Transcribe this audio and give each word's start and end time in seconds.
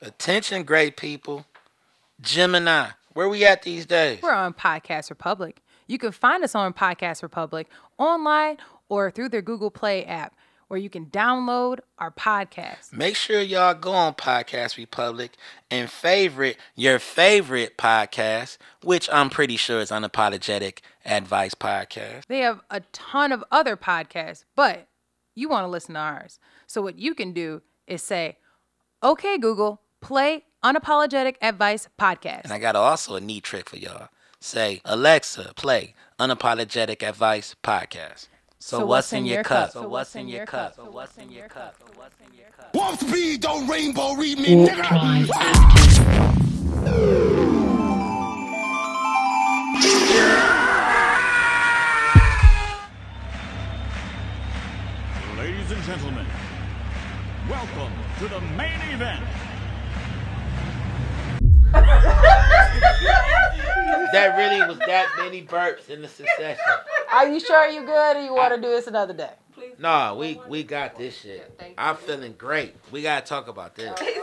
Attention, 0.00 0.62
great 0.62 0.96
people. 0.96 1.44
Gemini, 2.20 2.90
where 3.14 3.28
we 3.28 3.44
at 3.44 3.62
these 3.62 3.84
days? 3.84 4.20
We're 4.22 4.32
on 4.32 4.54
Podcast 4.54 5.10
Republic. 5.10 5.60
You 5.88 5.98
can 5.98 6.12
find 6.12 6.44
us 6.44 6.54
on 6.54 6.72
Podcast 6.72 7.22
Republic 7.22 7.68
online 7.98 8.58
or 8.88 9.10
through 9.10 9.30
their 9.30 9.42
Google 9.42 9.72
Play 9.72 10.04
app 10.04 10.34
where 10.68 10.78
you 10.78 10.90
can 10.90 11.06
download 11.06 11.80
our 11.98 12.12
podcast. 12.12 12.92
Make 12.92 13.16
sure 13.16 13.40
y'all 13.40 13.74
go 13.74 13.92
on 13.92 14.14
Podcast 14.14 14.76
Republic 14.76 15.32
and 15.70 15.90
favorite 15.90 16.58
your 16.76 16.98
favorite 16.98 17.76
podcast, 17.76 18.58
which 18.84 19.08
I'm 19.10 19.30
pretty 19.30 19.56
sure 19.56 19.80
is 19.80 19.90
Unapologetic 19.90 20.78
Advice 21.04 21.54
Podcast. 21.54 22.26
They 22.28 22.40
have 22.40 22.60
a 22.70 22.80
ton 22.92 23.32
of 23.32 23.42
other 23.50 23.76
podcasts, 23.76 24.44
but 24.54 24.86
you 25.34 25.48
want 25.48 25.64
to 25.64 25.68
listen 25.68 25.94
to 25.94 26.00
ours. 26.00 26.38
So 26.66 26.82
what 26.82 26.98
you 26.98 27.14
can 27.14 27.32
do 27.32 27.62
is 27.86 28.02
say, 28.02 28.36
okay, 29.02 29.38
Google, 29.38 29.80
play 30.00 30.44
Unapologetic 30.64 31.36
Advice 31.40 31.88
Podcast. 31.98 32.44
And 32.44 32.52
I 32.52 32.58
got 32.58 32.76
also 32.76 33.16
a 33.16 33.20
neat 33.20 33.44
trick 33.44 33.68
for 33.68 33.76
y'all. 33.76 34.08
Say, 34.40 34.80
Alexa, 34.84 35.52
play 35.56 35.94
Unapologetic 36.18 37.02
Advice 37.02 37.56
Podcast. 37.62 38.28
So, 38.60 38.84
what's, 38.84 39.12
in 39.12 39.24
your 39.24 39.44
cup? 39.44 39.70
So 39.70 39.88
what's 39.88 40.16
in 40.16 40.28
your 40.28 40.44
cup? 40.44 40.74
So 40.74 40.90
what's 40.90 41.16
in 41.16 41.30
your 41.30 41.46
cup? 41.46 41.76
So 41.78 41.86
what's 41.94 42.14
in 42.26 42.36
your 42.36 42.48
cup? 42.56 42.74
Warp 42.74 42.98
speed, 42.98 43.40
don't 43.40 43.68
rainbow 43.68 44.14
read 44.14 44.38
me, 44.38 44.66
nigga. 44.66 46.08
Ladies 55.38 55.70
and 55.70 55.82
gentlemen, 55.84 56.26
welcome 57.48 57.92
to 58.18 58.28
the 58.28 58.40
main 58.56 58.80
event. 58.92 59.24
That 64.12 64.36
really 64.38 64.57
was 64.68 64.78
that 64.78 65.08
many 65.18 65.42
burps 65.42 65.88
in 65.88 66.02
the 66.02 66.08
succession. 66.08 66.64
Are 67.12 67.28
you 67.28 67.40
sure 67.40 67.66
you 67.68 67.84
good 67.84 68.16
or 68.16 68.22
you 68.22 68.34
want 68.34 68.54
to 68.54 68.60
do 68.60 68.68
this 68.68 68.86
another 68.86 69.14
day? 69.14 69.32
No, 69.78 70.16
we 70.18 70.40
we 70.48 70.62
got 70.62 70.96
this 70.96 71.16
shit. 71.18 71.60
I'm 71.76 71.96
feeling 71.96 72.34
great. 72.36 72.74
We 72.90 73.02
gotta 73.02 73.24
talk 73.24 73.48
about 73.48 73.74
this. 73.74 73.90
Okay. 73.90 74.20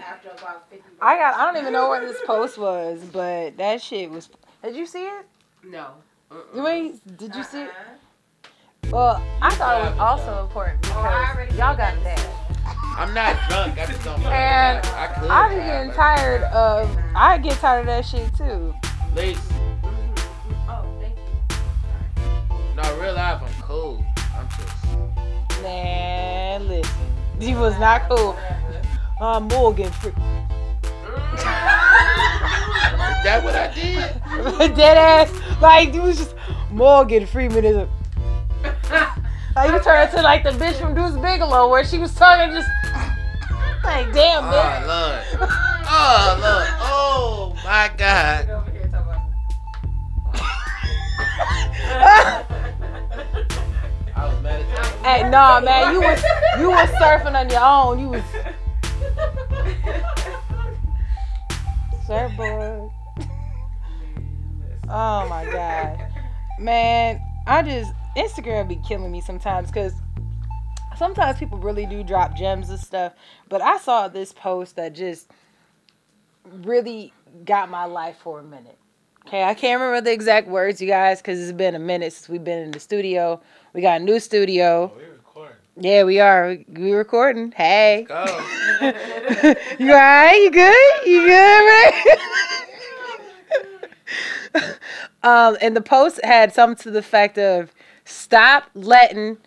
After 0.00 0.30
about 0.30 0.68
15 0.70 0.78
minutes. 0.78 0.98
I 1.00 1.16
got 1.16 1.34
I 1.34 1.44
don't 1.46 1.60
even 1.60 1.72
know 1.72 1.88
what 1.88 2.02
this 2.02 2.20
post 2.26 2.58
was, 2.58 3.00
but 3.12 3.56
that 3.56 3.80
shit 3.80 4.10
was 4.10 4.28
Did 4.62 4.76
you 4.76 4.86
see 4.86 5.04
it? 5.04 5.26
No. 5.64 5.88
Wait, 6.54 7.16
did 7.16 7.34
you 7.34 7.44
see 7.44 7.62
it? 7.62 7.70
Well, 8.90 9.22
I 9.40 9.50
thought 9.54 9.84
it 9.84 9.90
was 9.90 9.98
also 9.98 10.42
important 10.44 10.82
because 10.82 11.56
y'all 11.56 11.76
got 11.76 11.94
that. 12.04 12.28
I'm 12.96 13.14
not 13.14 13.36
drunk. 13.48 13.78
I 13.78 13.86
just 13.86 14.04
don't. 14.04 14.22
And 14.24 14.84
I 14.86 15.06
could. 15.06 15.30
I 15.30 15.48
be 15.48 15.54
getting 15.56 15.92
tired 15.92 16.42
of 16.44 16.98
I 17.14 17.38
get 17.38 17.56
tired 17.58 17.80
of 17.80 17.86
that 17.86 18.04
shit 18.04 18.34
too. 18.36 18.74
Please. 19.14 19.38
He 27.42 27.56
was 27.56 27.76
not 27.80 28.08
cool. 28.08 28.38
I'm 29.20 29.48
Morgan 29.48 29.90
Free. 29.90 30.10
Is 30.10 30.16
that 33.24 33.40
what 33.42 33.56
I 33.56 33.72
did? 33.74 34.74
Dead 34.76 34.96
ass. 34.96 35.60
Like, 35.60 35.92
you 35.92 36.02
was 36.02 36.18
just 36.18 36.36
Morgan 36.70 37.26
Freeman 37.26 37.64
is 37.64 37.76
a. 37.76 37.88
Like, 39.54 39.70
you 39.70 39.80
turned 39.82 40.08
into 40.08 40.22
like 40.22 40.44
the 40.44 40.50
bitch 40.52 40.80
from 40.80 40.94
Deuce 40.94 41.12
Bigalow 41.20 41.68
where 41.68 41.84
she 41.84 41.98
was 41.98 42.14
talking 42.14 42.54
just. 42.54 42.68
Like, 43.84 44.10
damn, 44.14 44.44
Oh 44.44 44.50
man. 44.50 44.86
Lord. 44.86 45.22
Oh 45.42 46.38
Lord. 46.40 46.68
Oh 46.80 47.54
my 47.62 47.90
God. 47.98 48.46
Hey, 55.02 55.28
nah, 55.28 55.60
man, 55.60 55.92
you 55.92 56.00
was 56.00 56.22
you 56.60 56.70
was 56.70 56.88
surfing 56.90 57.34
on 57.34 57.50
your 57.50 57.60
own. 57.60 57.98
You 57.98 58.08
was 58.10 58.22
surfboard. 62.06 62.88
Oh 64.88 65.26
my 65.28 65.44
god, 65.50 66.06
man, 66.60 67.20
I 67.48 67.62
just 67.62 67.92
Instagram 68.16 68.68
be 68.68 68.76
killing 68.86 69.10
me 69.10 69.20
sometimes 69.20 69.72
because 69.72 69.92
sometimes 70.96 71.36
people 71.36 71.58
really 71.58 71.84
do 71.86 72.04
drop 72.04 72.36
gems 72.36 72.70
and 72.70 72.78
stuff. 72.78 73.14
But 73.48 73.60
I 73.60 73.78
saw 73.78 74.06
this 74.06 74.32
post 74.32 74.76
that 74.76 74.94
just 74.94 75.28
really 76.44 77.12
got 77.44 77.68
my 77.68 77.86
life 77.86 78.18
for 78.22 78.38
a 78.38 78.44
minute. 78.44 78.78
Okay, 79.26 79.42
I 79.44 79.54
can't 79.54 79.80
remember 79.80 80.00
the 80.00 80.12
exact 80.12 80.48
words, 80.48 80.80
you 80.80 80.88
guys, 80.88 81.20
because 81.20 81.40
it's 81.40 81.56
been 81.56 81.74
a 81.74 81.80
minute 81.80 82.12
since 82.12 82.28
we've 82.28 82.44
been 82.44 82.58
in 82.58 82.70
the 82.70 82.80
studio. 82.80 83.40
We 83.72 83.80
got 83.80 84.00
a 84.00 84.04
new 84.04 84.20
studio. 84.20 84.92
Yeah, 85.76 86.04
we 86.04 86.20
are. 86.20 86.58
We, 86.68 86.92
recording. 86.92 87.52
Hey. 87.52 88.04
Go. 88.06 88.24
you 89.78 89.90
alright? 89.90 90.42
You 90.42 90.50
good? 90.50 91.06
You 91.06 91.26
good, 91.26 91.34
right? 91.34 92.18
um, 95.22 95.56
and 95.62 95.74
the 95.74 95.80
post 95.80 96.20
had 96.22 96.52
something 96.52 96.82
to 96.82 96.90
the 96.90 96.98
effect 96.98 97.38
of 97.38 97.72
stop 98.04 98.68
letting 98.74 99.38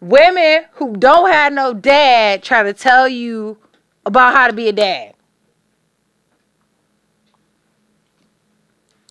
women 0.00 0.66
who 0.74 0.96
don't 0.96 1.30
have 1.30 1.52
no 1.52 1.74
dad 1.74 2.44
try 2.44 2.62
to 2.62 2.72
tell 2.72 3.08
you 3.08 3.58
about 4.06 4.34
how 4.34 4.46
to 4.46 4.52
be 4.52 4.68
a 4.68 4.72
dad. 4.72 5.14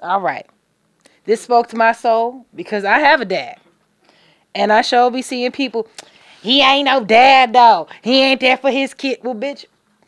All 0.02 0.22
right. 0.22 0.48
This 1.26 1.42
spoke 1.42 1.68
to 1.68 1.76
my 1.76 1.92
soul 1.92 2.46
because 2.56 2.86
I 2.86 3.00
have 3.00 3.20
a 3.20 3.26
dad. 3.26 3.61
And 4.54 4.72
I 4.74 4.82
sure 4.82 5.10
be 5.10 5.22
seeing 5.22 5.52
people, 5.52 5.88
he 6.42 6.62
ain't 6.62 6.86
no 6.86 7.04
dad 7.04 7.54
though. 7.54 7.88
He 8.02 8.22
ain't 8.22 8.42
there 8.42 8.58
for 8.58 8.72
his 8.72 8.94
kid. 8.94 9.20
Well, 9.24 9.36
bitch, 9.36 9.66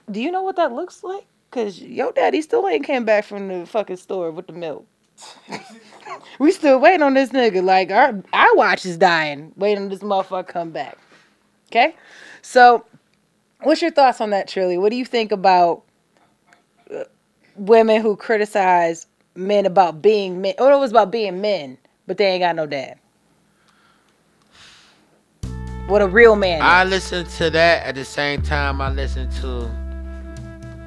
do 0.09 0.21
you 0.21 0.31
know 0.31 0.41
what 0.41 0.55
that 0.57 0.71
looks 0.71 1.03
like? 1.03 1.25
Cause 1.51 1.79
your 1.79 2.11
daddy 2.11 2.41
still 2.41 2.67
ain't 2.67 2.85
came 2.85 3.05
back 3.05 3.25
from 3.25 3.47
the 3.47 3.65
fucking 3.65 3.97
store 3.97 4.31
with 4.31 4.47
the 4.47 4.53
milk. 4.53 4.87
we 6.39 6.51
still 6.51 6.79
waiting 6.79 7.03
on 7.03 7.13
this 7.13 7.29
nigga. 7.29 7.63
Like 7.63 7.91
our 7.91 8.21
our 8.33 8.55
watch 8.55 8.85
is 8.85 8.97
dying, 8.97 9.51
waiting 9.55 9.83
on 9.83 9.89
this 9.89 9.99
motherfucker 9.99 10.47
come 10.47 10.71
back. 10.71 10.97
Okay, 11.67 11.95
so 12.41 12.85
what's 13.61 13.81
your 13.81 13.91
thoughts 13.91 14.19
on 14.19 14.31
that, 14.31 14.47
Trilly? 14.47 14.79
What 14.79 14.89
do 14.89 14.95
you 14.95 15.05
think 15.05 15.31
about 15.31 15.83
uh, 16.93 17.03
women 17.55 18.01
who 18.01 18.15
criticize 18.15 19.05
men 19.35 19.67
about 19.67 20.01
being 20.01 20.41
men? 20.41 20.55
Or 20.57 20.71
it 20.71 20.77
was 20.79 20.91
about 20.91 21.11
being 21.11 21.39
men, 21.39 21.77
but 22.07 22.17
they 22.17 22.25
ain't 22.25 22.41
got 22.41 22.55
no 22.55 22.65
dad. 22.65 22.97
What 25.87 26.01
a 26.01 26.07
real 26.07 26.35
man. 26.35 26.61
I 26.61 26.83
is. 26.83 26.89
listen 26.89 27.25
to 27.25 27.49
that 27.49 27.85
at 27.85 27.95
the 27.95 28.05
same 28.05 28.41
time 28.41 28.79
I 28.79 28.89
listen 28.89 29.29
to 29.41 29.65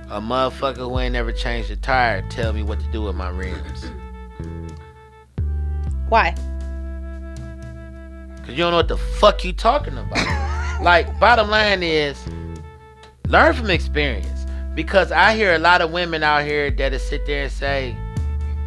a 0.09 0.21
motherfucker 0.21 0.79
who 0.79 0.99
ain't 0.99 1.13
never 1.13 1.33
changed 1.33 1.71
a 1.71 1.77
tire 1.77 2.23
tell 2.31 2.53
me 2.53 2.63
what 2.63 2.81
to 2.81 2.87
do 2.93 3.03
with 3.03 3.15
my 3.15 3.29
rims. 3.29 3.91
Why? 6.09 6.35
Cause 8.41 8.51
you 8.51 8.59
don't 8.59 8.71
know 8.71 8.77
what 8.77 8.89
the 8.89 8.97
fuck 8.97 9.45
you 9.45 9.53
talking 9.53 9.99
about. 9.99 10.81
like, 10.83 11.19
bottom 11.19 11.51
line 11.51 11.83
is, 11.83 12.25
learn 13.29 13.55
from 13.55 13.71
experience. 13.71 14.47
Because 14.75 15.11
I 15.11 15.35
hear 15.35 15.55
a 15.55 15.59
lot 15.59 15.81
of 15.81 15.91
women 15.91 16.23
out 16.23 16.45
here 16.45 16.71
that'll 16.71 16.99
sit 16.99 17.27
there 17.27 17.45
and 17.45 17.53
say, 17.53 17.97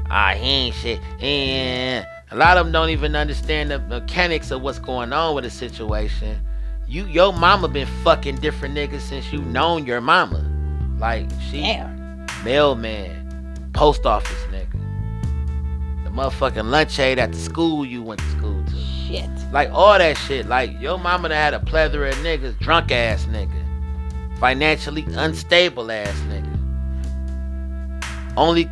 ah, 0.09 0.33
he 0.35 0.47
ain't 0.47 0.75
shit. 0.75 0.99
And 1.21 2.05
a 2.31 2.35
lot 2.35 2.57
of 2.57 2.65
them 2.65 2.71
don't 2.71 2.89
even 2.89 3.15
understand 3.15 3.71
the 3.71 3.79
mechanics 3.79 4.51
of 4.51 4.61
what's 4.61 4.79
going 4.79 5.13
on 5.13 5.33
with 5.33 5.43
the 5.43 5.49
situation. 5.49 6.39
You, 6.87 7.05
your 7.05 7.33
mama 7.33 7.67
been 7.67 7.87
fucking 8.03 8.37
different 8.37 8.75
niggas 8.75 9.01
since 9.01 9.31
you 9.33 9.41
known 9.41 9.85
your 9.85 10.01
mama. 10.01 10.45
Like, 10.99 11.27
she 11.49 11.61
Damn. 11.61 12.25
mailman, 12.43 13.71
post 13.73 14.05
office 14.05 14.43
nigga. 14.51 14.73
The 16.03 16.09
motherfucking 16.11 16.69
lunch 16.69 16.99
aide 16.99 17.19
at 17.19 17.31
the 17.31 17.37
school 17.37 17.85
you 17.85 18.01
went 18.03 18.19
to 18.19 18.29
school 18.31 18.63
to. 18.63 18.75
Shit. 18.75 19.29
Like 19.51 19.69
all 19.71 19.97
that 19.97 20.17
shit. 20.17 20.47
Like 20.47 20.79
your 20.79 20.99
mama 20.99 21.29
done 21.29 21.37
had 21.37 21.53
a 21.55 21.59
plethora 21.59 22.09
of 22.09 22.15
niggas, 22.17 22.59
drunk 22.59 22.91
ass 22.91 23.25
nigga. 23.25 24.39
Financially 24.39 25.05
unstable 25.09 25.91
ass 25.91 26.15
nigga. 26.27 26.45
Only 28.37 28.69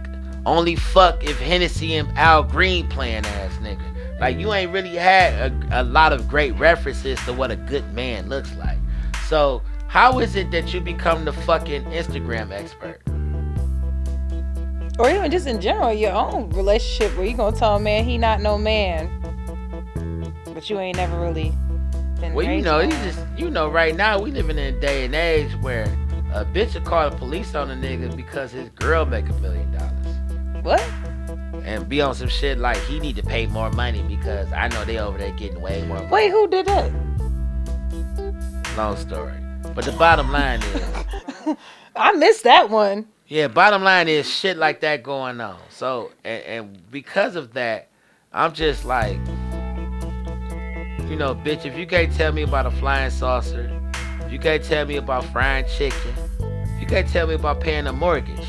only 0.48 0.76
fuck 0.76 1.24
if 1.24 1.38
Hennessy 1.40 1.96
and 1.96 2.10
Al 2.18 2.44
Green 2.44 2.88
playing 2.88 3.26
ass 3.26 3.54
nigga. 3.58 3.84
Like 4.20 4.40
you 4.40 4.54
ain't 4.54 4.72
really 4.72 4.96
had 4.96 5.52
a, 5.52 5.82
a 5.82 5.84
lot 5.84 6.14
of 6.14 6.28
great 6.28 6.58
references 6.58 7.24
to 7.26 7.34
what 7.34 7.52
a 7.52 7.56
good 7.56 7.94
man 7.94 8.30
looks 8.30 8.56
like. 8.56 8.78
So 9.28 9.62
how 9.88 10.20
is 10.20 10.36
it 10.36 10.50
that 10.52 10.74
you 10.74 10.82
become 10.82 11.26
the 11.26 11.34
fucking 11.34 11.84
Instagram 11.86 12.52
expert? 12.52 13.02
Or 14.98 15.12
even 15.12 15.30
just 15.30 15.46
in 15.46 15.62
general, 15.62 15.94
your 15.94 16.14
own 16.14 16.50
relationship 16.50 17.16
where 17.16 17.28
you 17.28 17.38
gonna 17.38 17.56
tell 17.56 17.76
a 17.76 17.80
man 17.80 18.04
he 18.04 18.18
not 18.18 18.42
no 18.42 18.58
man, 18.58 19.12
but 20.54 20.70
you 20.70 20.80
ain't 20.80 20.98
never 20.98 21.20
really 21.20 21.54
been 22.20 22.34
Well, 22.34 22.50
you 22.50 22.62
know, 22.62 22.80
you 22.80 22.90
just 22.90 23.20
you 23.38 23.52
know, 23.52 23.70
right 23.70 23.96
now 23.96 24.20
we 24.20 24.32
living 24.32 24.58
in 24.58 24.76
a 24.76 24.80
day 24.80 25.06
and 25.06 25.14
age 25.14 25.52
where 25.62 25.84
a 26.34 26.44
bitch 26.46 26.74
will 26.74 26.82
call 26.82 27.10
the 27.10 27.16
police 27.16 27.54
on 27.54 27.70
a 27.70 27.76
nigga 27.76 28.16
because 28.16 28.52
his 28.52 28.70
girl 28.70 29.06
make 29.06 29.30
a 29.30 29.34
million. 29.34 29.67
What? 30.68 30.82
And 31.64 31.88
be 31.88 32.02
on 32.02 32.14
some 32.14 32.28
shit 32.28 32.58
like 32.58 32.76
he 32.80 33.00
need 33.00 33.16
to 33.16 33.24
pay 33.24 33.46
more 33.46 33.72
money 33.72 34.04
because 34.04 34.52
I 34.52 34.68
know 34.68 34.84
they 34.84 34.98
over 35.00 35.18
there 35.18 35.32
getting 35.32 35.62
way 35.62 35.82
more 35.88 35.96
money. 35.96 36.10
Wait, 36.10 36.30
who 36.30 36.46
did 36.50 36.66
that? 36.66 36.92
Long 38.76 38.98
story. 38.98 39.32
But 39.74 39.86
the 39.86 39.94
bottom 39.94 40.30
line 40.30 40.62
is, 40.62 41.56
I 41.96 42.12
missed 42.12 42.44
that 42.44 42.70
one. 42.70 43.08
yeah, 43.28 43.48
bottom 43.48 43.82
line 43.82 44.10
is 44.10 44.30
shit 44.30 44.58
like 44.58 44.82
that 44.82 45.04
going 45.04 45.40
on. 45.40 45.58
So, 45.70 46.12
and, 46.26 46.44
and 46.44 46.92
because 46.92 47.38
of 47.38 47.54
that, 47.54 47.88
I'm 48.34 48.52
just 48.52 48.84
like, 48.84 49.16
you 51.08 51.16
know, 51.16 51.34
bitch, 51.34 51.66
if 51.66 51.78
you 51.78 51.88
can't 51.88 52.12
tell 52.14 52.34
me 52.34 52.42
about 52.42 52.66
a 52.66 52.72
flying 52.72 53.12
saucer, 53.12 53.72
if 54.26 54.34
you 54.34 54.40
can't 54.40 54.66
tell 54.66 54.86
me 54.86 54.98
about 54.98 55.24
frying 55.32 55.64
chicken, 55.78 56.14
if 56.42 56.82
you 56.82 56.88
can't 56.88 57.08
tell 57.08 57.26
me 57.26 57.36
about 57.36 57.62
paying 57.62 57.88
a 57.88 57.94
mortgage, 57.94 58.46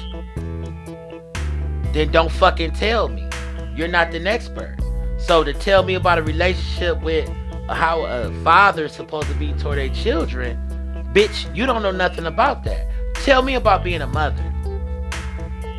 then 1.92 2.10
don't 2.10 2.30
fucking 2.30 2.72
tell 2.72 3.08
me. 3.08 3.28
You're 3.74 3.88
not 3.88 4.10
the 4.10 4.26
expert. 4.26 4.76
So 5.18 5.44
to 5.44 5.52
tell 5.52 5.82
me 5.82 5.94
about 5.94 6.18
a 6.18 6.22
relationship 6.22 7.02
with 7.02 7.28
how 7.68 8.04
a 8.04 8.32
father 8.42 8.86
is 8.86 8.92
supposed 8.92 9.28
to 9.28 9.34
be 9.34 9.52
toward 9.54 9.78
their 9.78 9.88
children, 9.90 10.56
bitch, 11.12 11.54
you 11.54 11.66
don't 11.66 11.82
know 11.82 11.90
nothing 11.90 12.26
about 12.26 12.64
that. 12.64 12.86
Tell 13.14 13.42
me 13.42 13.54
about 13.54 13.84
being 13.84 14.00
a 14.00 14.06
mother. 14.06 14.44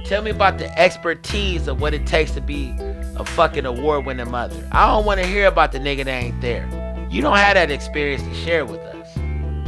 Tell 0.06 0.22
me 0.22 0.32
about 0.32 0.58
the 0.58 0.78
expertise 0.78 1.68
of 1.68 1.82
what 1.82 1.94
it 1.94 2.06
takes 2.08 2.32
to 2.32 2.42
be 2.42 2.76
a 3.16 3.24
fucking 3.24 3.66
award 3.66 4.06
winning 4.06 4.32
mother. 4.32 4.68
I 4.72 4.88
don't 4.88 5.06
want 5.06 5.20
to 5.20 5.28
hear 5.28 5.46
about 5.46 5.72
the 5.72 5.80
nigga 5.80 6.06
that 6.06 6.24
ain't 6.24 6.42
there. 6.42 6.68
You 7.12 7.22
don't 7.22 7.38
have 7.38 7.56
that 7.56 7.70
experience 7.72 8.24
to 8.24 8.34
share 8.34 8.66
with 8.66 8.80
us. 8.82 9.18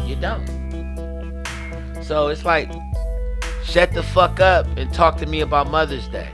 You 0.07 0.15
don't. 0.15 0.45
So 2.03 2.27
it's 2.27 2.43
like, 2.43 2.71
shut 3.63 3.93
the 3.93 4.03
fuck 4.03 4.39
up 4.39 4.65
and 4.77 4.93
talk 4.93 5.17
to 5.17 5.25
me 5.25 5.41
about 5.41 5.69
Mother's 5.69 6.07
Day. 6.07 6.29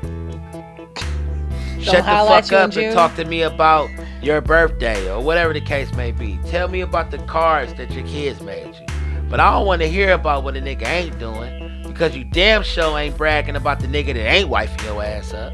Shut 1.82 1.98
the 1.98 2.02
fuck 2.04 2.52
up 2.52 2.76
and 2.76 2.94
talk 2.94 3.16
to 3.16 3.26
me 3.26 3.44
about 3.44 3.90
your 4.22 4.42
birthday 4.42 5.10
or 5.12 5.22
whatever 5.22 5.54
the 5.54 5.62
case 5.62 5.94
may 5.94 6.12
be. 6.12 6.40
Tell 6.48 6.68
me 6.68 6.82
about 6.82 7.12
the 7.12 7.20
cards 7.20 7.74
that 7.76 7.92
your 7.92 8.06
kids 8.08 8.42
made 8.42 8.76
you. 8.76 8.86
But 9.30 9.40
I 9.40 9.52
don't 9.52 9.66
want 9.66 9.82
to 9.82 9.88
hear 9.88 10.14
about 10.14 10.44
what 10.44 10.58
a 10.58 10.62
nigga 10.62 10.88
ain't 10.88 11.20
doing 11.20 11.84
because 11.84 12.16
you 12.16 12.24
damn 12.24 12.64
sure 12.64 12.98
ain't 12.98 13.18
bragging 13.18 13.56
about 13.56 13.80
the 13.80 13.88
nigga 13.88 14.14
that 14.14 14.18
ain't 14.18 14.50
wifing 14.50 14.84
your 14.84 15.04
ass 15.04 15.34
up. 15.34 15.54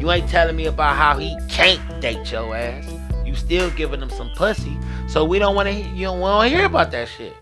You 0.00 0.10
ain't 0.10 0.28
telling 0.28 0.56
me 0.56 0.66
about 0.66 0.96
how 0.96 1.18
he 1.18 1.36
can't 1.48 2.00
date 2.00 2.30
your 2.30 2.54
ass. 2.54 2.88
You 3.24 3.34
still 3.34 3.70
giving 3.70 4.00
him 4.00 4.10
some 4.10 4.30
pussy. 4.36 4.78
So 5.08 5.24
we 5.24 5.38
don't 5.38 5.54
want 5.54 5.68
to. 5.68 5.74
You 5.74 6.06
don't 6.06 6.20
want 6.20 6.50
to 6.50 6.56
hear 6.56 6.66
about 6.66 6.90
that 6.92 7.08
shit. 7.08 7.34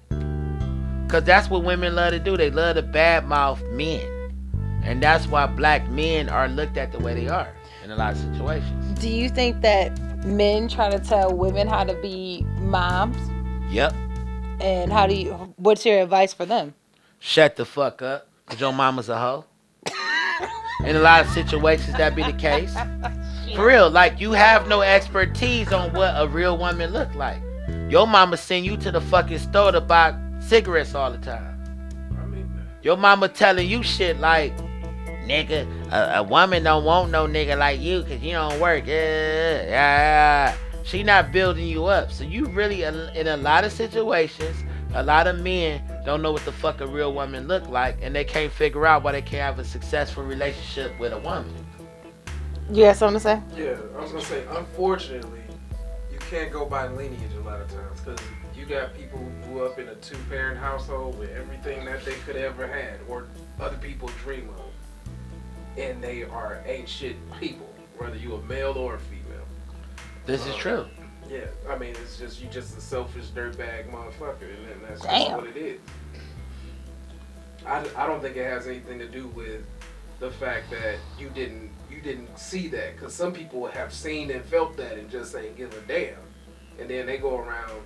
Cause 1.08 1.22
that's 1.22 1.48
what 1.48 1.62
women 1.62 1.94
love 1.94 2.12
to 2.12 2.18
do. 2.18 2.36
They 2.36 2.50
love 2.50 2.76
to 2.76 2.82
badmouth 2.82 3.72
men, 3.72 4.04
and 4.82 5.00
that's 5.00 5.28
why 5.28 5.46
black 5.46 5.88
men 5.88 6.28
are 6.28 6.48
looked 6.48 6.76
at 6.76 6.90
the 6.90 6.98
way 6.98 7.14
they 7.14 7.28
are 7.28 7.48
in 7.84 7.92
a 7.92 7.96
lot 7.96 8.12
of 8.12 8.18
situations. 8.18 8.98
Do 8.98 9.08
you 9.08 9.28
think 9.28 9.60
that 9.60 9.96
men 10.24 10.68
try 10.68 10.90
to 10.90 10.98
tell 10.98 11.32
women 11.32 11.68
how 11.68 11.84
to 11.84 11.94
be 12.02 12.44
moms? 12.58 13.16
Yep. 13.70 13.94
And 14.60 14.92
how 14.92 15.06
do 15.06 15.14
you? 15.14 15.32
What's 15.56 15.86
your 15.86 16.02
advice 16.02 16.32
for 16.34 16.44
them? 16.44 16.74
Shut 17.20 17.54
the 17.54 17.64
fuck 17.64 18.02
up. 18.02 18.28
Cause 18.46 18.60
your 18.60 18.72
mama's 18.72 19.08
a 19.08 19.18
hoe. 19.18 19.44
In 20.84 20.94
a 20.94 21.00
lot 21.00 21.24
of 21.24 21.30
situations, 21.30 21.96
that 21.96 22.14
be 22.14 22.22
the 22.22 22.32
case. 22.32 22.74
For 23.54 23.66
real, 23.66 23.88
like 23.88 24.20
you 24.20 24.32
have 24.32 24.68
no 24.68 24.82
expertise 24.82 25.72
on 25.72 25.92
what 25.94 26.14
a 26.16 26.28
real 26.28 26.58
woman 26.58 26.90
look 26.90 27.14
like. 27.14 27.40
Your 27.88 28.06
mama 28.06 28.36
send 28.36 28.66
you 28.66 28.76
to 28.78 28.90
the 28.90 29.00
fucking 29.00 29.38
store 29.38 29.72
to 29.72 29.80
buy 29.80 30.14
cigarettes 30.46 30.94
all 30.94 31.10
the 31.10 31.18
time. 31.18 31.58
I 32.20 32.26
mean, 32.26 32.50
uh, 32.58 32.62
Your 32.82 32.96
mama 32.96 33.28
telling 33.28 33.68
you 33.68 33.82
shit 33.82 34.18
like, 34.20 34.56
nigga, 35.26 35.66
a, 35.90 36.18
a 36.18 36.22
woman 36.22 36.62
don't 36.62 36.84
want 36.84 37.10
no 37.10 37.26
nigga 37.26 37.58
like 37.58 37.80
you 37.80 38.02
because 38.02 38.22
you 38.22 38.32
don't 38.32 38.60
work. 38.60 38.86
Yeah, 38.86 39.62
yeah, 39.62 39.68
yeah. 39.68 40.54
She 40.84 41.02
not 41.02 41.32
building 41.32 41.66
you 41.66 41.86
up. 41.86 42.12
So 42.12 42.22
you 42.22 42.46
really, 42.46 42.84
in 42.84 43.26
a 43.26 43.36
lot 43.36 43.64
of 43.64 43.72
situations, 43.72 44.56
a 44.94 45.02
lot 45.02 45.26
of 45.26 45.40
men 45.40 45.82
don't 46.04 46.22
know 46.22 46.30
what 46.30 46.44
the 46.44 46.52
fuck 46.52 46.80
a 46.80 46.86
real 46.86 47.12
woman 47.12 47.48
look 47.48 47.68
like, 47.68 47.98
and 48.00 48.14
they 48.14 48.24
can't 48.24 48.52
figure 48.52 48.86
out 48.86 49.02
why 49.02 49.12
they 49.12 49.22
can't 49.22 49.42
have 49.42 49.58
a 49.58 49.64
successful 49.64 50.22
relationship 50.22 50.96
with 51.00 51.12
a 51.12 51.18
woman. 51.18 51.52
You 52.70 52.84
got 52.84 52.96
something 52.96 53.14
to 53.14 53.20
say? 53.20 53.40
yeah, 53.56 53.76
I 53.96 54.02
was 54.02 54.12
gonna 54.12 54.24
say, 54.24 54.44
unfortunately, 54.50 55.40
you 56.10 56.18
can't 56.30 56.52
go 56.52 56.66
by 56.66 56.86
lineage 56.88 57.34
a 57.36 57.40
lot 57.40 57.60
of 57.60 57.68
times 57.68 58.00
because 58.00 58.20
you 58.56 58.64
got 58.64 58.94
people 58.94 59.18
who 59.18 59.48
grew 59.48 59.66
up 59.66 59.78
in 59.78 59.88
a 59.88 59.94
two-parent 59.96 60.58
household 60.58 61.18
with 61.18 61.30
everything 61.30 61.84
that 61.84 62.04
they 62.04 62.14
could 62.26 62.36
ever 62.36 62.66
had 62.66 62.98
or 63.08 63.26
other 63.60 63.76
people 63.76 64.08
dream 64.22 64.48
of, 64.50 65.78
and 65.78 66.02
they 66.02 66.24
are 66.24 66.62
ain't 66.66 66.88
shit 66.88 67.16
people, 67.38 67.68
whether 67.98 68.16
you 68.16 68.34
a 68.34 68.42
male 68.42 68.72
or 68.72 68.94
a 68.94 68.98
female. 68.98 69.44
This 70.24 70.46
is 70.46 70.54
uh, 70.54 70.58
true. 70.58 70.86
Yeah, 71.28 71.46
I 71.68 71.76
mean, 71.76 71.90
it's 71.90 72.18
just 72.18 72.40
you 72.40 72.48
just 72.48 72.78
a 72.78 72.80
selfish 72.80 73.26
dirtbag 73.26 73.90
motherfucker, 73.90 74.48
and 74.72 74.82
that's 74.88 75.02
Damn. 75.02 75.20
just 75.20 75.36
what 75.36 75.46
it 75.48 75.56
is. 75.56 75.80
I, 77.66 77.84
I 77.96 78.06
don't 78.06 78.22
think 78.22 78.36
it 78.36 78.44
has 78.44 78.68
anything 78.68 78.98
to 79.00 79.08
do 79.08 79.26
with 79.28 79.64
the 80.20 80.30
fact 80.30 80.70
that 80.70 80.96
you 81.18 81.28
didn't 81.30 81.70
you 81.90 82.00
didn't 82.00 82.38
see 82.38 82.68
that, 82.68 82.94
because 82.94 83.12
some 83.12 83.32
people 83.32 83.66
have 83.66 83.92
seen 83.92 84.30
and 84.30 84.44
felt 84.44 84.76
that 84.76 84.98
and 84.98 85.10
just 85.10 85.34
ain't 85.34 85.56
give 85.56 85.72
a 85.76 85.80
damn, 85.88 86.14
and 86.78 86.88
then 86.88 87.06
they 87.06 87.18
go 87.18 87.38
around, 87.38 87.82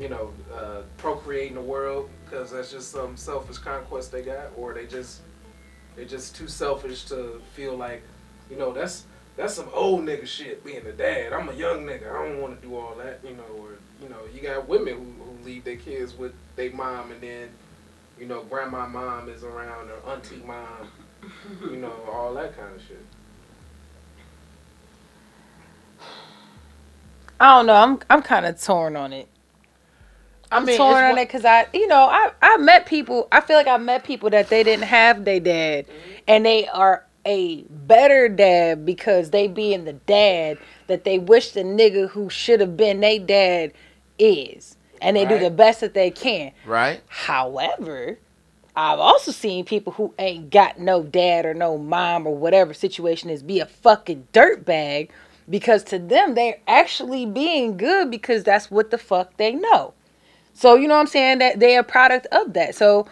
you 0.00 0.08
know, 0.08 0.32
uh, 0.52 0.80
procreating 0.96 1.54
the 1.54 1.60
world 1.60 2.08
because 2.24 2.50
that's 2.50 2.72
just 2.72 2.90
some 2.90 3.16
selfish 3.16 3.58
conquest 3.58 4.10
they 4.10 4.22
got, 4.22 4.46
or 4.56 4.72
they 4.72 4.86
just 4.86 5.20
they're 5.94 6.06
just 6.06 6.34
too 6.34 6.48
selfish 6.48 7.04
to 7.04 7.40
feel 7.54 7.76
like, 7.76 8.02
you 8.50 8.56
know, 8.56 8.72
that's 8.72 9.04
that's 9.36 9.54
some 9.54 9.68
old 9.72 10.04
nigga 10.04 10.26
shit 10.26 10.64
being 10.64 10.84
a 10.86 10.92
dad. 10.92 11.32
I'm 11.34 11.48
a 11.50 11.52
young 11.52 11.84
nigga. 11.84 12.10
I 12.10 12.26
don't 12.26 12.40
want 12.40 12.60
to 12.60 12.66
do 12.66 12.76
all 12.76 12.94
that, 12.96 13.20
you 13.22 13.36
know. 13.36 13.44
Or 13.58 13.72
you 14.02 14.08
know, 14.08 14.20
you 14.34 14.40
got 14.40 14.66
women 14.66 14.94
who, 14.94 15.24
who 15.24 15.44
leave 15.44 15.64
their 15.64 15.76
kids 15.76 16.16
with 16.16 16.32
their 16.56 16.72
mom, 16.72 17.12
and 17.12 17.20
then 17.20 17.50
you 18.18 18.26
know, 18.26 18.42
grandma 18.42 18.86
mom 18.86 19.28
is 19.28 19.44
around 19.44 19.90
or 19.90 20.12
auntie 20.12 20.42
mom, 20.46 20.88
you 21.62 21.76
know, 21.76 21.92
all 22.10 22.32
that 22.34 22.56
kind 22.56 22.74
of 22.74 22.82
shit. 22.82 23.04
I 27.38 27.56
don't 27.56 27.66
know. 27.66 27.74
I'm 27.74 27.98
I'm 28.08 28.22
kind 28.22 28.46
of 28.46 28.62
torn 28.62 28.96
on 28.96 29.12
it. 29.12 29.28
I'm 30.52 30.64
mean, 30.64 30.76
torn 30.76 31.04
on 31.04 31.18
it 31.18 31.26
because 31.26 31.44
I, 31.44 31.66
you 31.72 31.86
know, 31.86 32.08
I 32.10 32.32
I 32.42 32.56
met 32.56 32.86
people. 32.86 33.28
I 33.30 33.40
feel 33.40 33.56
like 33.56 33.68
I 33.68 33.76
met 33.76 34.04
people 34.04 34.30
that 34.30 34.48
they 34.48 34.62
didn't 34.62 34.86
have 34.86 35.24
their 35.24 35.40
dad, 35.40 35.86
and 36.26 36.44
they 36.44 36.66
are 36.68 37.06
a 37.24 37.62
better 37.62 38.28
dad 38.28 38.84
because 38.84 39.30
they 39.30 39.46
being 39.46 39.84
the 39.84 39.92
dad 39.92 40.58
that 40.86 41.04
they 41.04 41.18
wish 41.18 41.52
the 41.52 41.62
nigga 41.62 42.08
who 42.08 42.30
should 42.30 42.60
have 42.60 42.76
been 42.76 43.00
their 43.00 43.18
dad 43.18 43.72
is, 44.18 44.76
and 45.00 45.16
they 45.16 45.24
do 45.24 45.38
the 45.38 45.50
best 45.50 45.80
that 45.80 45.94
they 45.94 46.10
can. 46.10 46.52
Right? 46.66 47.00
However, 47.06 48.18
I've 48.74 48.98
also 48.98 49.32
seen 49.32 49.64
people 49.64 49.92
who 49.92 50.14
ain't 50.18 50.50
got 50.50 50.80
no 50.80 51.02
dad 51.02 51.44
or 51.44 51.54
no 51.54 51.78
mom 51.78 52.26
or 52.26 52.34
whatever 52.34 52.72
situation 52.72 53.30
is 53.30 53.42
be 53.42 53.60
a 53.60 53.66
fucking 53.66 54.28
dirtbag 54.32 55.10
because 55.48 55.82
to 55.84 55.98
them 55.98 56.34
they're 56.34 56.60
actually 56.66 57.26
being 57.26 57.76
good 57.76 58.10
because 58.10 58.44
that's 58.44 58.70
what 58.70 58.90
the 58.90 58.98
fuck 58.98 59.36
they 59.36 59.52
know. 59.52 59.94
So 60.60 60.74
you 60.74 60.88
know 60.88 60.94
what 60.96 61.00
I'm 61.00 61.06
saying 61.06 61.38
that 61.38 61.58
they're 61.58 61.80
a 61.80 61.82
product 61.82 62.26
of 62.32 62.52
that. 62.52 62.74
So 62.74 63.06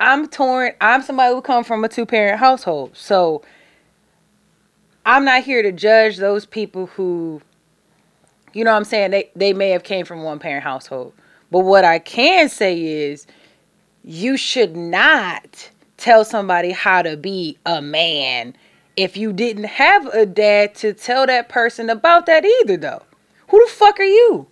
I'm 0.00 0.26
torn. 0.26 0.72
I'm 0.80 1.00
somebody 1.00 1.32
who 1.32 1.40
come 1.40 1.62
from 1.62 1.84
a 1.84 1.88
two 1.88 2.04
parent 2.04 2.40
household. 2.40 2.96
So 2.96 3.42
I'm 5.04 5.24
not 5.24 5.44
here 5.44 5.62
to 5.62 5.70
judge 5.70 6.16
those 6.16 6.44
people 6.44 6.86
who 6.86 7.40
you 8.52 8.64
know 8.64 8.72
what 8.72 8.78
I'm 8.78 8.84
saying 8.84 9.12
they 9.12 9.30
they 9.36 9.52
may 9.52 9.70
have 9.70 9.84
came 9.84 10.04
from 10.04 10.24
one 10.24 10.40
parent 10.40 10.64
household. 10.64 11.12
But 11.52 11.60
what 11.60 11.84
I 11.84 12.00
can 12.00 12.48
say 12.48 12.82
is 12.82 13.28
you 14.02 14.36
should 14.36 14.74
not 14.74 15.70
tell 15.98 16.24
somebody 16.24 16.72
how 16.72 17.00
to 17.02 17.16
be 17.16 17.58
a 17.64 17.80
man 17.80 18.56
if 18.96 19.16
you 19.16 19.32
didn't 19.32 19.66
have 19.66 20.06
a 20.06 20.26
dad 20.26 20.74
to 20.76 20.94
tell 20.94 21.28
that 21.28 21.48
person 21.48 21.88
about 21.90 22.26
that 22.26 22.44
either 22.44 22.76
though. 22.76 23.04
Who 23.50 23.64
the 23.64 23.70
fuck 23.70 24.00
are 24.00 24.02
you? 24.02 24.48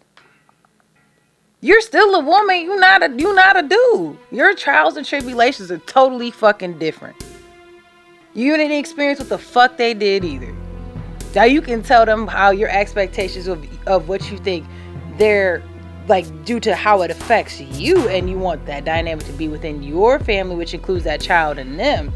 You're 1.64 1.80
still 1.80 2.14
a 2.14 2.20
woman. 2.20 2.60
You 2.60 2.78
not 2.78 3.02
a 3.02 3.10
you 3.16 3.34
not 3.34 3.56
a 3.58 3.66
dude. 3.66 4.18
Your 4.30 4.54
trials 4.54 4.98
and 4.98 5.06
tribulations 5.06 5.70
are 5.70 5.78
totally 5.78 6.30
fucking 6.30 6.78
different. 6.78 7.16
You 8.34 8.54
didn't 8.58 8.76
experience 8.76 9.18
what 9.18 9.30
the 9.30 9.38
fuck 9.38 9.78
they 9.78 9.94
did 9.94 10.26
either. 10.26 10.54
Now 11.34 11.44
you 11.44 11.62
can 11.62 11.82
tell 11.82 12.04
them 12.04 12.26
how 12.26 12.50
your 12.50 12.68
expectations 12.68 13.46
of 13.46 13.66
of 13.86 14.10
what 14.10 14.30
you 14.30 14.36
think 14.36 14.66
they're 15.16 15.62
like 16.06 16.26
due 16.44 16.60
to 16.60 16.76
how 16.76 17.00
it 17.00 17.10
affects 17.10 17.58
you 17.58 18.10
and 18.10 18.28
you 18.28 18.36
want 18.36 18.66
that 18.66 18.84
dynamic 18.84 19.24
to 19.24 19.32
be 19.32 19.48
within 19.48 19.82
your 19.82 20.18
family 20.18 20.56
which 20.56 20.74
includes 20.74 21.04
that 21.04 21.22
child 21.22 21.56
and 21.56 21.80
them. 21.80 22.12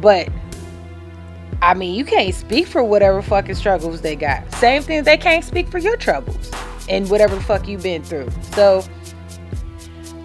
But 0.00 0.30
I 1.60 1.74
mean, 1.74 1.94
you 1.94 2.06
can't 2.06 2.34
speak 2.34 2.66
for 2.66 2.82
whatever 2.82 3.20
fucking 3.20 3.56
struggles 3.56 4.00
they 4.00 4.16
got. 4.16 4.50
Same 4.54 4.80
thing, 4.80 5.04
they 5.04 5.18
can't 5.18 5.44
speak 5.44 5.68
for 5.68 5.76
your 5.76 5.98
troubles 5.98 6.50
and 6.88 7.08
whatever 7.10 7.34
the 7.34 7.42
fuck 7.42 7.66
you've 7.68 7.82
been 7.82 8.02
through. 8.02 8.28
So 8.52 8.84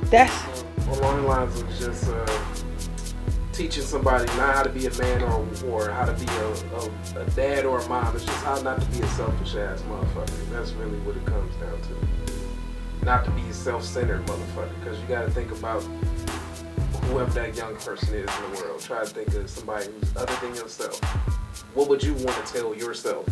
that's 0.06 0.64
along 0.88 1.22
the 1.22 1.28
lines 1.28 1.62
of 1.62 1.70
just 1.80 2.10
uh, 2.10 2.40
teaching 3.54 3.84
somebody 3.84 4.26
not 4.38 4.56
how 4.56 4.64
to 4.64 4.70
be 4.70 4.88
a 4.88 4.94
man 4.98 5.22
or 5.24 5.48
or 5.66 5.90
how 5.90 6.06
to 6.06 6.14
be 6.14 6.26
a, 6.26 7.20
a, 7.20 7.24
a 7.24 7.26
dad 7.32 7.66
or 7.66 7.80
a 7.80 7.88
mom. 7.88 8.16
It's 8.16 8.26
just 8.26 8.44
how 8.44 8.62
not 8.62 8.82
to 8.82 8.88
be 8.88 9.02
a 9.02 9.08
selfish 9.10 9.56
ass 9.56 9.82
motherfucker. 9.84 10.50
That's 10.52 10.72
really 10.74 11.00
what 11.00 11.16
it 11.16 11.26
comes 11.26 11.56
down 11.56 11.80
to. 11.82 13.06
Not 13.06 13.26
to 13.26 13.32
be 13.32 13.42
a 13.42 13.54
self-centered 13.54 14.26
motherfucker, 14.28 14.80
because 14.80 15.00
you 15.00 15.08
got 15.08 15.24
to 15.24 15.32
think 15.32 15.52
about 15.52 15.82
whoever 17.06 17.32
that 17.32 17.56
young 17.56 17.76
person 17.78 18.14
is 18.14 18.30
in 18.30 18.52
the 18.52 18.62
world. 18.62 18.80
Try 18.80 19.00
to 19.00 19.08
think 19.08 19.34
of 19.34 19.50
somebody 19.50 19.88
who's 19.88 20.16
other 20.16 20.36
than 20.46 20.56
yourself. 20.56 21.00
What 21.74 21.90
would 21.90 22.04
you 22.04 22.14
want 22.14 22.46
to 22.46 22.54
tell 22.54 22.76
yourself 22.76 23.26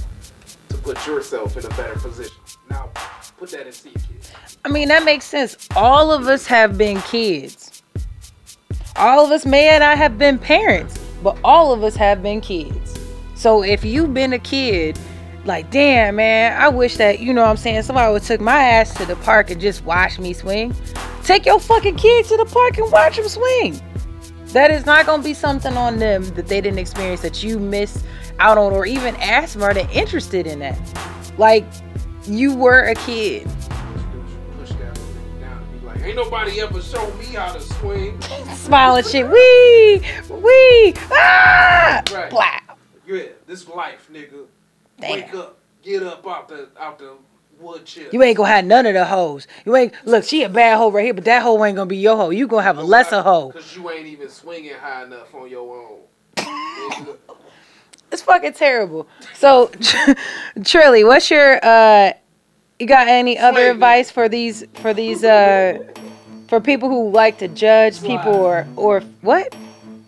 to 0.69 0.77
put 0.77 1.05
yourself 1.05 1.55
in 1.55 1.65
a 1.65 1.69
better 1.69 1.99
position? 1.99 2.35
Now, 2.69 2.89
put 3.39 3.51
that 3.51 3.65
into 3.65 3.89
your 3.89 3.93
kids. 3.93 4.33
I 4.65 4.69
mean, 4.69 4.89
that 4.89 5.05
makes 5.05 5.25
sense. 5.25 5.69
All 5.75 6.11
of 6.11 6.27
us 6.27 6.45
have 6.47 6.77
been 6.77 7.01
kids. 7.03 7.81
All 8.97 9.23
of 9.23 9.31
us 9.31 9.45
may 9.45 9.79
not 9.79 9.97
have 9.97 10.17
been 10.17 10.37
parents, 10.37 10.99
but 11.23 11.37
all 11.41 11.71
of 11.71 11.81
us 11.81 11.95
have 11.95 12.21
been 12.21 12.41
kids. 12.41 12.99
So 13.35 13.63
if 13.63 13.85
you've 13.85 14.13
been 14.13 14.33
a 14.33 14.39
kid, 14.39 14.99
like, 15.45 15.71
damn, 15.71 16.17
man, 16.17 16.61
I 16.61 16.67
wish 16.67 16.97
that, 16.97 17.19
you 17.19 17.33
know 17.33 17.43
what 17.43 17.49
I'm 17.49 17.57
saying, 17.57 17.83
somebody 17.83 18.11
would 18.11 18.23
took 18.23 18.41
my 18.41 18.61
ass 18.61 18.93
to 18.95 19.05
the 19.05 19.15
park 19.17 19.49
and 19.49 19.61
just 19.61 19.85
watch 19.85 20.19
me 20.19 20.33
swing. 20.33 20.75
Take 21.23 21.45
your 21.45 21.61
fucking 21.61 21.95
kid 21.95 22.25
to 22.25 22.35
the 22.35 22.45
park 22.45 22.77
and 22.77 22.91
watch 22.91 23.15
them 23.15 23.29
swing. 23.29 23.79
That 24.47 24.69
is 24.69 24.85
not 24.85 25.05
going 25.05 25.21
to 25.21 25.23
be 25.23 25.33
something 25.33 25.77
on 25.77 25.99
them 25.99 26.25
that 26.31 26.47
they 26.47 26.59
didn't 26.59 26.79
experience 26.79 27.21
that 27.21 27.41
you 27.41 27.57
missed 27.57 28.03
out 28.39 28.57
on 28.57 28.73
or 28.73 28.85
even 28.85 29.15
asked 29.17 29.53
them, 29.53 29.63
are 29.63 29.73
they 29.73 29.87
interested 29.93 30.45
in 30.45 30.59
that? 30.59 30.77
Like, 31.37 31.65
you 32.25 32.55
were 32.55 32.81
a 32.83 32.95
kid. 32.95 33.43
Push 34.57 34.69
that 34.71 34.93
nigga 34.93 35.41
down 35.41 35.57
and 35.63 35.81
be 35.81 35.87
like, 35.87 36.01
ain't 36.03 36.15
nobody 36.15 36.61
ever 36.61 36.81
showed 36.81 37.17
me 37.17 37.25
how 37.25 37.53
to 37.53 37.61
swing. 37.61 38.19
smiling 38.53 39.03
shit. 39.03 39.29
Wee, 39.29 40.01
wee, 40.29 40.93
ah, 41.11 42.01
Right. 42.13 42.29
blah. 42.29 42.59
Yeah, 43.07 43.23
this 43.47 43.67
life, 43.67 44.09
nigga. 44.11 44.45
Damn. 44.99 45.11
Wake 45.11 45.33
up, 45.33 45.57
get 45.81 46.03
up 46.03 46.27
out 46.27 46.47
the 46.47 46.69
out 46.79 46.99
the 46.99 47.13
wood 47.59 47.85
chip. 47.85 48.13
You 48.13 48.21
ain't 48.21 48.37
gonna 48.37 48.49
have 48.49 48.65
none 48.65 48.85
of 48.85 48.93
the 48.93 49.05
hoes. 49.05 49.47
You 49.65 49.75
ain't 49.75 49.93
look. 50.05 50.23
She 50.25 50.43
a 50.43 50.49
bad 50.49 50.77
hoe 50.77 50.91
right 50.91 51.05
here, 51.05 51.13
but 51.13 51.25
that 51.25 51.41
hoe 51.41 51.63
ain't 51.65 51.75
gonna 51.75 51.87
be 51.87 51.97
your 51.97 52.15
hoe. 52.17 52.29
You 52.29 52.47
gonna 52.47 52.63
have 52.63 52.77
a 52.77 52.83
lesser 52.83 53.21
hoe. 53.21 53.51
Cause 53.51 53.75
you 53.75 53.89
ain't 53.89 54.05
even 54.05 54.29
swinging 54.29 54.73
high 54.73 55.03
enough 55.05 55.33
on 55.33 55.49
your 55.49 55.75
own. 55.75 55.99
It's 58.11 58.21
fucking 58.21 58.53
terrible. 58.53 59.07
So, 59.35 59.67
Trilly, 60.59 61.05
what's 61.05 61.29
your 61.29 61.59
uh? 61.63 62.13
You 62.79 62.87
got 62.87 63.07
any 63.09 63.37
other 63.37 63.69
advice 63.71 64.09
for 64.09 64.29
these 64.29 64.65
for 64.75 64.93
these 64.93 65.23
uh 65.23 65.79
for 66.47 66.61
people 66.61 66.87
who 66.89 67.11
like 67.11 67.37
to 67.39 67.47
judge 67.47 68.01
people 68.01 68.33
or 68.33 68.65
or 68.75 69.01
what? 69.21 69.53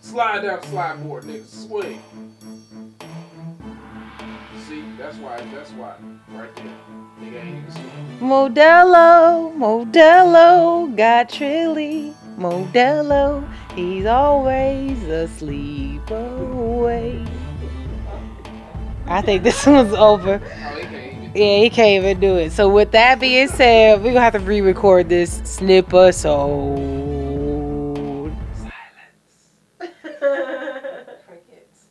Slide 0.01 0.41
down 0.41 0.63
slide 0.63 1.03
board, 1.03 1.25
nigga. 1.25 1.45
Swing. 1.47 2.01
See, 4.67 4.83
that's 4.97 5.17
why. 5.17 5.37
That's 5.53 5.71
why. 5.71 5.95
Right 6.29 6.55
there. 6.55 6.65
Nigga 7.21 7.43
ain't 7.43 7.57
even 7.57 7.71
swing. 7.71 8.17
Modelo, 8.21 9.53
Modelo, 9.55 10.95
got 10.95 11.29
Trilly. 11.29 12.13
Modelo, 12.37 13.47
he's 13.75 14.05
always 14.05 15.03
asleep 15.03 16.09
away. 16.09 17.23
I 19.11 19.21
think 19.21 19.43
this 19.43 19.65
one's 19.67 19.93
over. 19.93 20.41
Yeah, 21.33 21.57
he 21.59 21.69
can't 21.69 22.03
even 22.03 22.19
do 22.19 22.35
it. 22.37 22.51
So 22.51 22.67
with 22.69 22.91
that 22.91 23.19
being 23.19 23.47
said, 23.47 24.01
we're 24.03 24.09
gonna 24.13 24.21
have 24.21 24.33
to 24.33 24.39
re-record 24.39 25.09
this 25.09 25.41
snipper. 25.45 26.05
episode. 26.07 26.77
Crickets. 31.27 31.87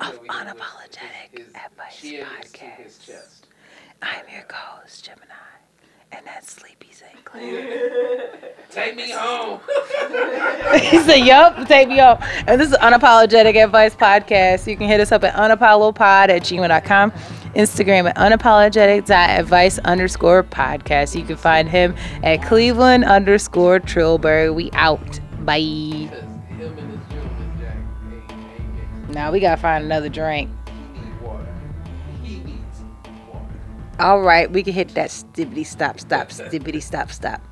Unapologetic 0.00 1.40
Advice 1.54 2.02
Podcast. 2.02 3.42
I'm 4.02 4.24
your 4.32 4.42
co-host, 4.44 5.04
Gemini, 5.04 5.34
and 6.12 6.24
that's 6.24 6.52
Sleepy 6.52 6.92
St. 6.92 7.24
Clair. 7.24 8.30
Take 8.70 8.94
me 8.96 9.10
home. 9.10 9.60
he 10.90 10.98
said, 11.00 11.16
Yup, 11.16 11.68
take 11.68 11.88
me 11.88 12.00
off. 12.00 12.24
And 12.46 12.58
this 12.58 12.70
is 12.70 12.76
Unapologetic 12.78 13.62
Advice 13.62 13.94
Podcast. 13.94 14.66
You 14.66 14.76
can 14.76 14.88
hit 14.88 15.00
us 15.00 15.12
up 15.12 15.22
at 15.22 15.34
unapolopod 15.34 16.30
at 16.30 16.42
gmail.com, 16.42 17.10
Instagram 17.10 18.08
at 18.08 18.16
unapologetic.advice 18.16 19.78
underscore 19.80 20.44
podcast. 20.44 21.14
You 21.18 21.26
can 21.26 21.36
find 21.36 21.68
him 21.68 21.94
at 22.22 22.42
Cleveland 22.42 23.04
underscore 23.04 23.80
Trillberg. 23.80 24.54
We 24.54 24.70
out. 24.72 25.20
Bye. 25.44 25.58
Cause 25.60 26.20
him 26.48 26.78
and 26.78 26.92
this 26.92 27.08
gentleman, 27.10 27.58
Jack, 27.60 27.76
ain't, 28.10 28.60
ain't 28.60 28.74
mixed. 28.74 29.10
Now 29.10 29.30
we 29.30 29.40
gotta 29.40 29.60
find 29.60 29.84
another 29.84 30.08
drink. 30.08 30.50
He 30.66 31.00
need 31.00 31.20
water. 31.20 31.54
He 32.22 32.38
needs 32.40 32.80
water. 33.28 33.46
All 33.98 34.22
right, 34.22 34.50
we 34.50 34.62
can 34.62 34.72
hit 34.72 34.88
that 34.94 35.10
stibbity 35.10 35.66
stop 35.66 36.00
stop 36.00 36.28
stibbity 36.28 36.82
stop 36.82 37.10
stop. 37.10 37.42